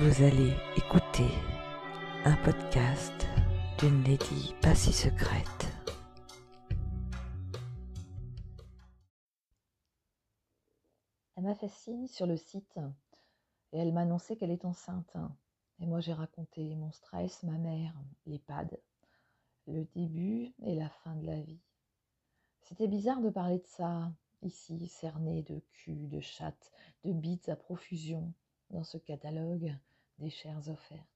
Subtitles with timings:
[0.00, 1.26] Vous allez écouter
[2.24, 3.26] un podcast
[3.80, 5.66] d'une lady pas si secrète.
[11.34, 12.78] Elle m'a fait signe sur le site
[13.72, 15.16] et elle m'a annoncé qu'elle est enceinte.
[15.80, 17.92] Et moi j'ai raconté mon stress, ma mère,
[18.26, 18.78] l'EHPAD,
[19.66, 21.64] le début et la fin de la vie.
[22.62, 24.12] C'était bizarre de parler de ça
[24.42, 26.70] ici, cerné de cul, de chatte,
[27.02, 28.32] de bites à profusion
[28.70, 29.74] dans ce catalogue
[30.18, 31.06] des chères offertes.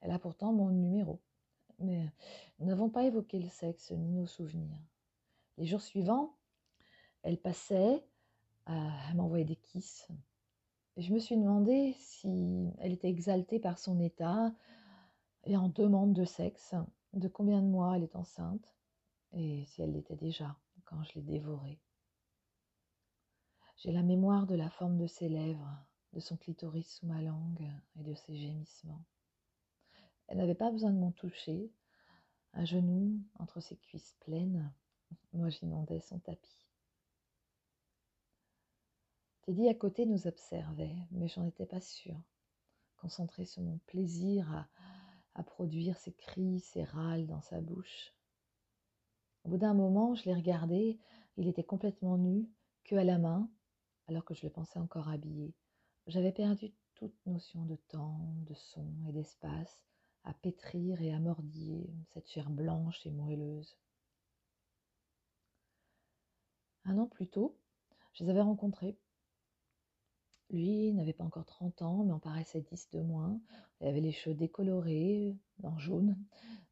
[0.00, 1.20] Elle a pourtant mon numéro,
[1.78, 2.12] mais
[2.58, 4.78] nous n'avons pas évoqué le sexe ni nos souvenirs.
[5.58, 6.36] Les jours suivants,
[7.22, 8.04] elle passait
[8.66, 10.08] à m'envoyer des kisses.
[10.96, 14.52] Je me suis demandé si elle était exaltée par son état
[15.44, 16.74] et en demande de sexe,
[17.12, 18.74] de combien de mois elle est enceinte,
[19.32, 21.80] et si elle l'était déjà quand je l'ai dévorée.
[23.76, 27.70] J'ai la mémoire de la forme de ses lèvres, de son clitoris sous ma langue
[27.96, 29.04] et de ses gémissements.
[30.28, 31.70] Elle n'avait pas besoin de m'en toucher.
[32.54, 34.72] Un genou entre ses cuisses pleines,
[35.32, 36.66] moi j'inondais son tapis.
[39.42, 42.20] Teddy à côté nous observait, mais j'en étais pas sûre.
[42.96, 44.68] Concentré sur mon plaisir à,
[45.34, 48.14] à produire ses cris, ses râles dans sa bouche.
[49.44, 51.00] Au bout d'un moment, je l'ai regardé,
[51.36, 52.48] il était complètement nu,
[52.84, 53.50] que à la main,
[54.06, 55.54] alors que je le pensais encore habillé.
[56.06, 59.82] J'avais perdu toute notion de temps, de son et d'espace,
[60.24, 63.76] à pétrir et à mordiller cette chair blanche et moelleuse.
[66.84, 67.56] Un an plus tôt,
[68.14, 68.96] je les avais rencontrés.
[70.50, 73.40] Lui n'avait pas encore 30 ans, mais en paraissait 10 de moins.
[73.80, 76.16] Il avait les cheveux décolorés, en jaune,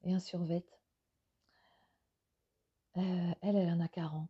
[0.02, 0.64] et un survêt.
[2.96, 4.28] Euh, elle, elle en a 40.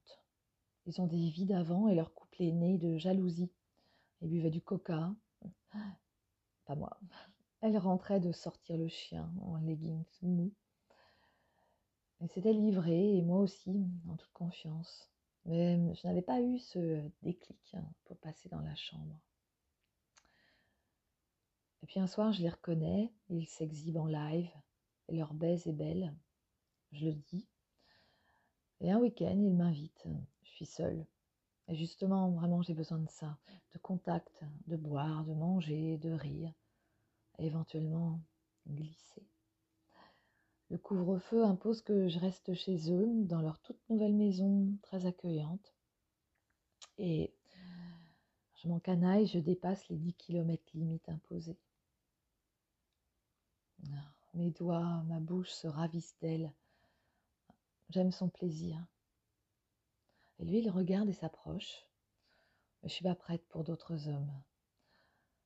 [0.86, 3.50] Ils ont des vies d'avant et leur couple est né de jalousie.
[4.20, 5.14] Ils buvaient du coca.
[6.64, 6.98] Pas moi.
[7.60, 10.52] Elle rentrait de sortir le chien en leggings mou.
[12.20, 15.10] Elle s'était livrée, et moi aussi, en toute confiance.
[15.46, 19.18] Mais je n'avais pas eu ce déclic hein, pour passer dans la chambre.
[21.82, 24.50] Et puis un soir, je les reconnais, ils s'exhibent en live,
[25.08, 26.14] et leur baise est belle,
[26.92, 27.48] je le dis.
[28.80, 30.06] Et un week-end, ils m'invitent,
[30.42, 31.06] je suis seule.
[31.70, 33.38] Et justement, vraiment, j'ai besoin de ça,
[33.72, 36.52] de contact, de boire, de manger, de rire,
[37.38, 38.20] éventuellement
[38.66, 39.24] glisser.
[40.68, 45.72] Le couvre-feu impose que je reste chez eux, dans leur toute nouvelle maison, très accueillante.
[46.98, 47.32] Et
[48.56, 51.58] je m'encanaille, je dépasse les 10 km limite imposées.
[54.34, 56.52] Mes doigts, ma bouche se ravissent d'elle.
[57.90, 58.84] J'aime son plaisir.
[60.40, 61.86] Et lui, il regarde et s'approche.
[62.82, 64.32] Je suis pas prête pour d'autres hommes.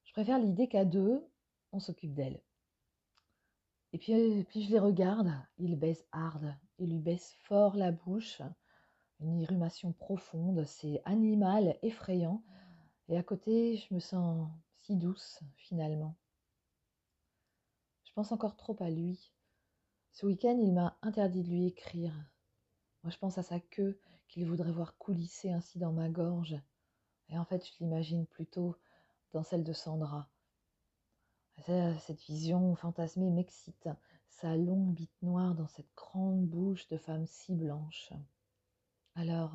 [0.05, 1.28] Je préfère l'idée qu'à deux,
[1.72, 2.41] on s'occupe d'elle.
[3.93, 8.41] Et puis, puis je les regarde, il baisse hard, il lui baisse fort la bouche,
[9.19, 12.44] une irrumation profonde, c'est animal, effrayant,
[13.09, 16.16] et à côté, je me sens si douce finalement.
[18.05, 19.32] Je pense encore trop à lui.
[20.12, 22.15] Ce week-end, il m'a interdit de lui écrire.
[23.04, 26.56] Moi, je pense à sa queue qu'il voudrait voir coulisser ainsi dans ma gorge.
[27.28, 28.76] Et en fait, je l'imagine plutôt
[29.32, 30.31] dans celle de Sandra.
[31.66, 33.91] Cette vision fantasmée m'excite,
[34.31, 38.10] sa longue bite noire dans cette grande bouche de femme si blanche.
[39.14, 39.54] Alors,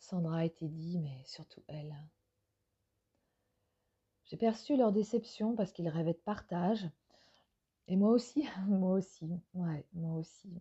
[0.00, 1.96] Sandra a été dit, mais surtout elle.
[4.24, 6.90] J'ai perçu leur déception parce qu'ils rêvaient de partage.
[7.86, 10.52] Et moi aussi, moi aussi, ouais, moi aussi,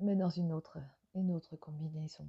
[0.00, 0.78] mais dans une autre,
[1.14, 2.28] une autre combinaison.